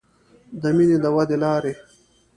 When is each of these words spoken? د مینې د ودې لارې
د 0.61 0.63
مینې 0.77 0.97
د 1.03 1.05
ودې 1.15 1.37
لارې 1.43 1.73